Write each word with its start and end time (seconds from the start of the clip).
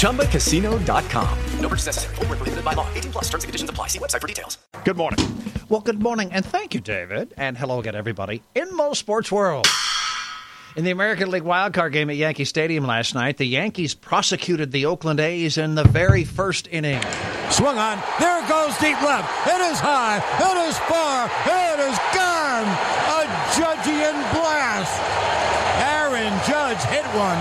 ChumbaCasino.com. 0.00 1.38
No 1.60 1.68
purchase 1.68 1.86
necessary. 1.86 2.14
Full 2.16 2.26
prohibited 2.26 2.64
by 2.64 2.72
law. 2.74 2.86
18 2.94 3.12
plus 3.12 3.24
terms 3.28 3.44
and 3.44 3.48
conditions 3.48 3.70
apply. 3.70 3.86
See 3.86 3.98
website 3.98 4.20
for 4.20 4.26
details. 4.26 4.58
Good 4.84 4.96
morning. 4.96 5.18
Well, 5.68 5.80
good 5.80 6.02
morning, 6.02 6.32
and 6.32 6.44
thank 6.44 6.74
you, 6.74 6.80
David. 6.80 7.32
And 7.36 7.56
hello 7.56 7.78
again, 7.80 7.94
everybody, 7.94 8.42
in 8.54 8.76
the 8.76 8.94
sports 8.94 9.30
world. 9.30 9.66
In 10.76 10.84
the 10.84 10.92
American 10.92 11.30
League 11.30 11.42
wildcard 11.42 11.92
game 11.92 12.10
at 12.10 12.16
Yankee 12.16 12.44
Stadium 12.44 12.86
last 12.86 13.14
night, 13.14 13.38
the 13.38 13.44
Yankees 13.44 13.94
prosecuted 13.94 14.70
the 14.70 14.86
Oakland 14.86 15.18
A's 15.18 15.58
in 15.58 15.74
the 15.74 15.82
very 15.84 16.24
first 16.24 16.68
inning. 16.70 17.00
Swung 17.50 17.78
on. 17.78 17.98
There 18.20 18.46
goes 18.48 18.76
deep 18.78 19.00
left. 19.02 19.26
It 19.48 19.60
is 19.72 19.80
high. 19.80 20.18
It 20.18 20.68
is 20.68 20.78
far. 20.86 21.26
It 21.46 21.80
is 21.90 21.98
gone. 22.14 22.66
A 23.10 23.26
Judgian 23.58 24.14
blast. 24.30 24.94
Aaron 25.82 26.32
Judge 26.46 26.82
hit 26.86 27.04
one 27.18 27.38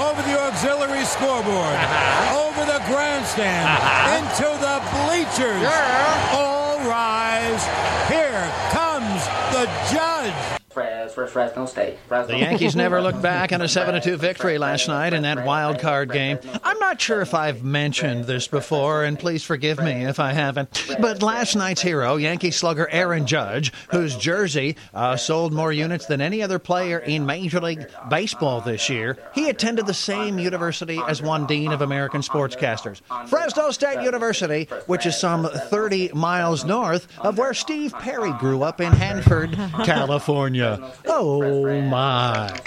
over 0.00 0.21
the 0.21 0.21
auxiliary 0.62 1.04
scoreboard, 1.04 1.74
uh-huh. 1.74 2.46
over 2.46 2.64
the 2.64 2.78
grandstand, 2.86 3.66
uh-huh. 3.66 4.18
into 4.18 4.46
the 4.62 4.78
bleachers. 5.02 5.60
Yeah. 5.60 6.38
All 6.38 6.78
rise. 6.88 7.66
Here 8.06 8.46
comes 8.70 9.26
the 9.50 9.66
judge. 9.90 10.61
Fresno 11.08 11.66
State. 11.66 11.98
Fresno. 12.08 12.34
The 12.34 12.40
Yankees 12.40 12.76
never 12.76 13.00
looked 13.00 13.22
back 13.22 13.52
on 13.52 13.62
a 13.62 13.68
7 13.68 14.00
2 14.00 14.16
victory 14.16 14.58
last 14.58 14.88
night 14.88 15.12
in 15.12 15.22
that 15.22 15.44
wild 15.44 15.78
card 15.78 16.12
game. 16.12 16.38
I'm 16.62 16.78
not 16.78 17.00
sure 17.00 17.20
if 17.20 17.34
I've 17.34 17.62
mentioned 17.64 18.24
this 18.24 18.46
before, 18.48 19.04
and 19.04 19.18
please 19.18 19.42
forgive 19.42 19.78
me 19.78 20.04
if 20.04 20.20
I 20.20 20.32
haven't. 20.32 20.96
But 21.00 21.22
last 21.22 21.56
night's 21.56 21.82
hero, 21.82 22.16
Yankee 22.16 22.50
slugger 22.50 22.88
Aaron 22.90 23.26
Judge, 23.26 23.72
whose 23.90 24.16
jersey 24.16 24.76
uh, 24.94 25.16
sold 25.16 25.52
more 25.52 25.72
units 25.72 26.06
than 26.06 26.20
any 26.20 26.42
other 26.42 26.58
player 26.58 26.98
in 26.98 27.26
Major 27.26 27.60
League 27.60 27.86
Baseball 28.08 28.60
this 28.60 28.88
year, 28.88 29.18
he 29.34 29.48
attended 29.48 29.86
the 29.86 29.94
same 29.94 30.38
university 30.38 31.00
as 31.08 31.22
one 31.22 31.46
dean 31.46 31.72
of 31.72 31.80
American 31.82 32.20
sportscasters, 32.20 33.00
Fresno 33.28 33.70
State 33.70 34.02
University, 34.02 34.68
which 34.86 35.06
is 35.06 35.18
some 35.18 35.48
30 35.48 36.10
miles 36.14 36.64
north 36.64 37.06
of 37.20 37.38
where 37.38 37.54
Steve 37.54 37.92
Perry 37.94 38.32
grew 38.34 38.62
up 38.62 38.80
in 38.80 38.92
Hanford, 38.92 39.52
California. 39.84 40.91
Oh 41.06 41.80
my! 41.82 42.60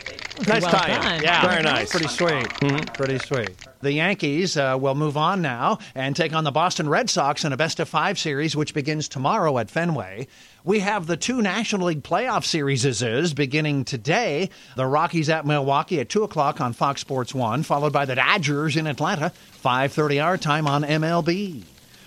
Nice 0.48 0.64
well 0.64 0.72
tie 0.72 1.20
Yeah, 1.23 1.48
very 1.48 1.64
nice. 1.64 1.92
Pretty 1.92 2.08
sweet. 2.08 2.45
Mm-hmm. 2.59 2.94
Pretty 2.94 3.20
sweet. 3.20 3.52
The 3.81 3.94
Yankees 3.94 4.58
uh, 4.58 4.78
will 4.80 4.95
move 4.95 5.16
on 5.16 5.42
now 5.42 5.80
and 5.94 6.16
take 6.16 6.34
on 6.34 6.44
the 6.44 6.52
Boston 6.52 6.90
Red 6.90 7.09
Sox 7.09 7.46
in 7.46 7.53
a 7.53 7.58
best 7.58 7.80
of 7.80 7.88
five 7.88 8.20
series, 8.20 8.56
which 8.56 8.73
begins 8.73 9.08
tomorrow 9.08 9.58
at 9.58 9.70
Fenway. 9.70 10.28
We 10.64 10.80
have 10.80 11.08
the 11.08 11.16
two 11.16 11.42
National 11.42 11.88
League 11.88 12.03
playoff 12.03 12.44
series 12.44 12.84
is 12.84 13.34
beginning 13.34 13.86
today. 13.86 14.50
The 14.76 14.86
Rockies 14.86 15.30
at 15.30 15.46
Milwaukee 15.46 16.00
at 16.00 16.09
two 16.09 16.23
o'clock 16.23 16.59
on 16.59 16.73
Fox 16.73 17.02
Sports 17.02 17.34
One, 17.34 17.64
followed 17.64 17.94
by 17.94 18.06
the 18.06 18.16
Dodgers 18.16 18.76
in 18.76 18.88
Atlanta, 18.88 19.30
five 19.30 19.94
thirty 19.94 20.20
our 20.20 20.38
time 20.38 20.68
on 20.68 20.84
MLB. 20.84 21.64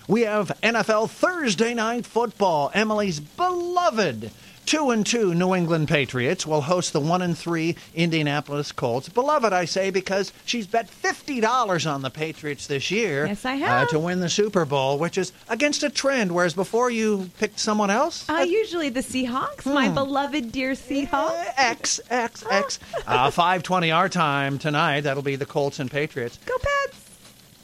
We 0.07 0.21
have 0.21 0.51
NFL 0.61 1.09
Thursday 1.11 1.73
night 1.73 2.05
football. 2.05 2.71
Emily's 2.73 3.19
beloved 3.19 4.31
Two 4.69 4.91
and 4.91 5.03
two 5.03 5.33
New 5.33 5.55
England 5.55 5.87
Patriots 5.87 6.45
will 6.45 6.61
host 6.61 6.93
the 6.93 6.99
one 6.99 7.23
and 7.23 7.35
three 7.35 7.75
Indianapolis 7.95 8.71
Colts. 8.71 9.09
Beloved, 9.09 9.51
I 9.51 9.65
say, 9.65 9.89
because 9.89 10.31
she's 10.45 10.67
bet 10.67 10.87
fifty 10.87 11.39
dollars 11.39 11.87
on 11.87 12.03
the 12.03 12.11
Patriots 12.11 12.67
this 12.67 12.91
year. 12.91 13.25
Yes, 13.25 13.45
I 13.45 13.55
have 13.55 13.87
uh, 13.87 13.89
to 13.89 13.97
win 13.97 14.19
the 14.19 14.29
Super 14.29 14.65
Bowl, 14.65 14.99
which 14.99 15.17
is 15.17 15.33
against 15.49 15.81
a 15.81 15.89
trend. 15.89 16.31
Whereas 16.33 16.53
before 16.53 16.91
you 16.91 17.31
picked 17.39 17.57
someone 17.57 17.89
else. 17.89 18.29
Uh, 18.29 18.45
usually 18.47 18.89
the 18.89 18.99
Seahawks, 18.99 19.63
hmm. 19.63 19.73
my 19.73 19.89
beloved 19.89 20.51
dear 20.51 20.73
Seahawks. 20.73 21.47
X 21.57 21.99
X 22.11 22.45
X. 22.47 22.77
uh, 23.07 23.31
Five 23.31 23.63
twenty 23.63 23.89
our 23.89 24.07
time 24.07 24.59
tonight. 24.59 25.01
That'll 25.01 25.23
be 25.23 25.35
the 25.35 25.47
Colts 25.47 25.79
and 25.79 25.89
Patriots. 25.89 26.37
Go 26.45 26.53
Pats. 26.59 27.09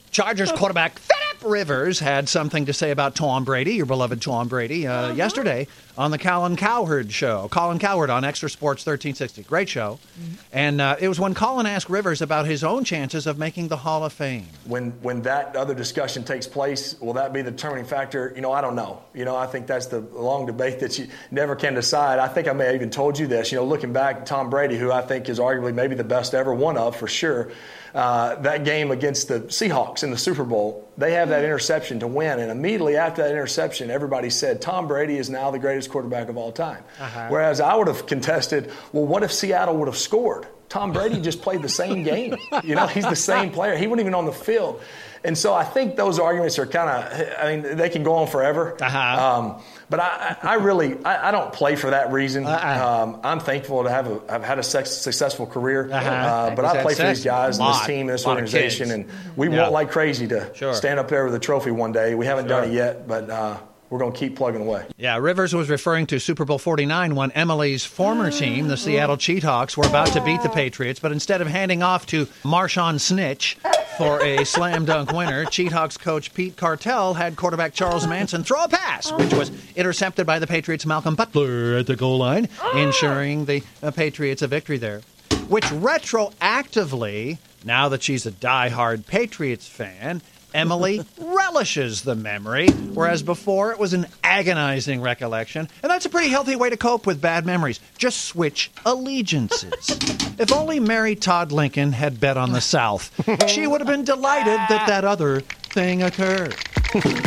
Chargers 0.09 0.51
quarterback 0.53 0.99
Rivers 1.43 1.99
had 1.99 2.29
something 2.29 2.65
to 2.65 2.73
say 2.73 2.91
about 2.91 3.15
Tom 3.15 3.43
Brady, 3.43 3.75
your 3.75 3.85
beloved 3.85 4.21
Tom 4.21 4.47
Brady, 4.47 4.87
uh, 4.87 4.93
uh-huh. 4.93 5.13
yesterday 5.13 5.67
on 5.97 6.11
the 6.11 6.17
Colin 6.17 6.55
Cowherd 6.55 7.11
show. 7.11 7.47
Colin 7.49 7.79
Cowherd 7.79 8.09
on 8.09 8.23
Extra 8.23 8.49
Sports 8.49 8.85
1360. 8.85 9.43
Great 9.43 9.69
show. 9.69 9.99
Mm-hmm. 10.19 10.33
And 10.51 10.81
uh, 10.81 10.95
it 10.99 11.07
was 11.07 11.19
when 11.19 11.33
Colin 11.33 11.65
asked 11.65 11.89
Rivers 11.89 12.21
about 12.21 12.45
his 12.45 12.63
own 12.63 12.83
chances 12.83 13.27
of 13.27 13.37
making 13.37 13.67
the 13.69 13.77
Hall 13.77 14.03
of 14.03 14.13
Fame. 14.13 14.47
When, 14.65 14.91
when 15.01 15.21
that 15.23 15.55
other 15.55 15.73
discussion 15.73 16.23
takes 16.23 16.47
place, 16.47 16.99
will 16.99 17.13
that 17.13 17.33
be 17.33 17.41
the 17.41 17.51
determining 17.51 17.85
factor? 17.85 18.33
You 18.35 18.41
know, 18.41 18.51
I 18.51 18.61
don't 18.61 18.75
know. 18.75 19.01
You 19.13 19.25
know, 19.25 19.35
I 19.35 19.47
think 19.47 19.67
that's 19.67 19.87
the 19.87 19.99
long 19.99 20.45
debate 20.45 20.79
that 20.79 20.97
you 20.99 21.07
never 21.31 21.55
can 21.55 21.73
decide. 21.73 22.19
I 22.19 22.27
think 22.27 22.47
I 22.47 22.53
may 22.53 22.65
have 22.65 22.75
even 22.75 22.89
told 22.89 23.17
you 23.17 23.27
this. 23.27 23.51
You 23.51 23.59
know, 23.59 23.65
looking 23.65 23.93
back, 23.93 24.25
Tom 24.25 24.49
Brady, 24.49 24.77
who 24.77 24.91
I 24.91 25.01
think 25.01 25.29
is 25.29 25.39
arguably 25.39 25.73
maybe 25.73 25.95
the 25.95 26.03
best 26.03 26.33
ever, 26.33 26.53
one 26.53 26.77
of 26.77 26.95
for 26.95 27.07
sure. 27.07 27.51
Uh, 27.95 28.35
that 28.41 28.65
game 28.65 28.91
against 28.91 29.29
the 29.29 29.39
Seahawks 29.39 30.03
in 30.03 30.11
the 30.11 30.17
Super 30.17 30.43
Bowl, 30.43 30.91
they 30.97 31.13
have 31.13 31.29
that 31.29 31.45
interception 31.45 31.97
to 32.01 32.07
win. 32.07 32.39
And 32.41 32.51
immediately 32.51 32.97
after 32.97 33.23
that 33.23 33.31
interception, 33.31 33.89
everybody 33.89 34.29
said, 34.29 34.61
Tom 34.61 34.85
Brady 34.85 35.17
is 35.17 35.29
now 35.29 35.49
the 35.49 35.59
greatest 35.59 35.89
quarterback 35.89 36.27
of 36.27 36.35
all 36.35 36.51
time. 36.51 36.83
Uh-huh. 36.99 37.27
Whereas 37.29 37.61
I 37.61 37.73
would 37.73 37.87
have 37.87 38.05
contested, 38.05 38.69
well, 38.91 39.05
what 39.05 39.23
if 39.23 39.31
Seattle 39.31 39.77
would 39.77 39.87
have 39.87 39.97
scored? 39.97 40.45
Tom 40.69 40.91
Brady 40.91 41.21
just 41.21 41.41
played 41.41 41.61
the 41.61 41.69
same 41.69 42.03
game. 42.03 42.35
You 42.63 42.75
know, 42.75 42.87
he's 42.87 43.07
the 43.07 43.15
same 43.15 43.51
player. 43.51 43.75
He 43.75 43.87
wasn't 43.87 44.01
even 44.01 44.13
on 44.15 44.25
the 44.25 44.31
field. 44.31 44.81
And 45.25 45.35
so 45.35 45.53
I 45.55 45.63
think 45.63 45.95
those 45.95 46.19
arguments 46.19 46.59
are 46.59 46.67
kind 46.67 46.87
of, 46.87 47.39
I 47.39 47.55
mean, 47.55 47.77
they 47.77 47.89
can 47.89 48.03
go 48.03 48.13
on 48.13 48.27
forever. 48.27 48.77
Uh-huh. 48.79 49.39
Um, 49.39 49.61
but 49.89 49.99
I, 49.99 50.37
I 50.41 50.53
really, 50.55 51.03
I, 51.03 51.29
I, 51.29 51.31
don't 51.31 51.51
play 51.51 51.75
for 51.75 51.89
that 51.89 52.11
reason. 52.11 52.45
Uh-uh. 52.45 53.03
Um, 53.03 53.19
I'm 53.23 53.39
thankful 53.39 53.83
to 53.83 53.89
have 53.89 54.07
a, 54.07 54.21
have 54.31 54.43
had 54.43 54.59
a 54.59 54.63
sex, 54.63 54.91
successful 54.91 55.47
career. 55.47 55.89
Uh-huh. 55.91 56.09
Uh, 56.09 56.55
but 56.55 56.65
I 56.65 56.83
play 56.83 56.93
for 56.93 57.07
these 57.07 57.23
guys 57.23 57.57
and 57.57 57.67
this 57.67 57.85
team 57.87 58.01
and 58.01 58.09
this 58.09 58.27
organization, 58.27 58.91
and 58.91 59.09
we 59.35 59.49
yeah. 59.49 59.61
want 59.61 59.71
like 59.73 59.89
crazy 59.89 60.27
to 60.27 60.51
sure. 60.53 60.75
stand 60.75 60.99
up 60.99 61.07
there 61.07 61.25
with 61.25 61.33
a 61.33 61.39
trophy 61.39 61.71
one 61.71 61.91
day. 61.91 62.13
We 62.13 62.27
haven't 62.27 62.47
sure. 62.47 62.61
done 62.61 62.69
it 62.69 62.73
yet, 62.73 63.07
but 63.07 63.29
uh, 63.29 63.57
we're 63.89 63.99
going 63.99 64.11
to 64.11 64.17
keep 64.17 64.35
plugging 64.35 64.61
away. 64.61 64.85
Yeah, 64.97 65.17
Rivers 65.17 65.53
was 65.53 65.69
referring 65.69 66.07
to 66.07 66.19
Super 66.19 66.45
Bowl 66.45 66.57
49 66.57 67.15
when 67.15 67.31
Emily's 67.31 67.85
former 67.85 68.31
team, 68.31 68.67
the 68.67 68.77
Seattle 68.77 69.17
Cheethawks, 69.17 69.77
were 69.77 69.87
about 69.87 70.07
to 70.13 70.21
beat 70.21 70.41
the 70.41 70.49
Patriots, 70.49 70.99
but 70.99 71.11
instead 71.11 71.41
of 71.41 71.47
handing 71.47 71.83
off 71.83 72.05
to 72.07 72.25
Marshawn 72.43 72.99
Snitch 72.99 73.57
for 73.97 74.21
a 74.23 74.43
slam 74.43 74.85
dunk 74.85 75.11
winner, 75.13 75.45
Cheethawks 75.45 75.99
coach 75.99 76.33
Pete 76.33 76.57
Cartel 76.57 77.13
had 77.13 77.35
quarterback 77.35 77.73
Charles 77.73 78.07
Manson 78.07 78.43
throw 78.43 78.63
a 78.63 78.69
pass, 78.69 79.11
which 79.11 79.33
was 79.33 79.51
intercepted 79.75 80.25
by 80.25 80.39
the 80.39 80.47
Patriots' 80.47 80.85
Malcolm 80.85 81.15
Butler 81.15 81.77
at 81.77 81.87
the 81.87 81.95
goal 81.95 82.17
line, 82.17 82.49
ensuring 82.75 83.45
the 83.45 83.63
Patriots 83.95 84.41
a 84.41 84.47
victory 84.47 84.77
there. 84.77 85.01
Which 85.47 85.65
retroactively, 85.65 87.37
now 87.63 87.87
that 87.89 88.01
she's 88.01 88.25
a 88.25 88.31
die-hard 88.31 89.05
Patriots 89.05 89.67
fan, 89.67 90.21
Emily 90.53 91.03
relishes 91.45 92.01
the 92.01 92.15
memory, 92.15 92.69
whereas 92.69 93.21
before 93.21 93.71
it 93.71 93.77
was 93.77 93.93
an 93.93 94.07
agonizing 94.23 95.01
recollection. 95.01 95.69
And 95.83 95.91
that's 95.91 96.05
a 96.05 96.09
pretty 96.09 96.29
healthy 96.29 96.55
way 96.55 96.71
to 96.71 96.77
cope 96.77 97.05
with 97.05 97.21
bad 97.21 97.45
memories. 97.45 97.79
Just 97.97 98.25
switch 98.25 98.71
allegiances. 98.83 99.89
if 100.39 100.51
only 100.51 100.79
Mary 100.79 101.15
Todd 101.15 101.51
Lincoln 101.51 101.91
had 101.91 102.19
bet 102.19 102.35
on 102.35 102.51
the 102.51 102.61
South, 102.61 103.11
she 103.47 103.67
would 103.67 103.81
have 103.81 103.87
been 103.87 104.03
delighted 104.03 104.59
that 104.69 104.87
that 104.87 105.05
other 105.05 105.41
thing 105.41 106.01
occurred. 106.01 106.55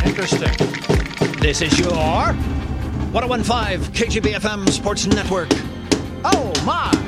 Interesting. 0.05 0.51
This 1.41 1.63
is 1.63 1.79
your 1.79 1.93
1015 1.93 3.95
KGBFM 3.95 4.69
Sports 4.71 5.07
Network. 5.07 5.49
Oh, 6.25 6.53
my. 6.67 7.08